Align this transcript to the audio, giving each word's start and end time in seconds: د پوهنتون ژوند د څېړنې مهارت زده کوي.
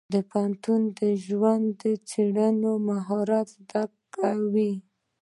د 0.13 0.15
پوهنتون 0.29 0.81
ژوند 1.25 1.65
د 1.81 1.83
څېړنې 2.09 2.73
مهارت 2.87 3.47
زده 3.57 3.83
کوي. 4.15 4.73